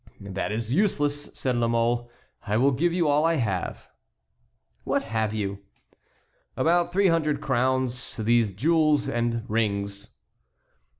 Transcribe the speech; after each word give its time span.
"That 0.19 0.51
is 0.51 0.73
useless," 0.73 1.29
said 1.37 1.57
La 1.57 1.67
Mole. 1.67 2.09
"I 2.47 2.57
will 2.57 2.71
give 2.71 2.91
you 2.91 3.07
all 3.07 3.23
I 3.23 3.35
have." 3.35 3.87
"What 4.83 5.03
have 5.03 5.31
you?" 5.31 5.59
"About 6.57 6.91
three 6.91 7.09
hundred 7.09 7.39
crowns, 7.39 8.17
these 8.17 8.51
jewels, 8.53 9.07
and 9.07 9.47
rings." 9.47 10.09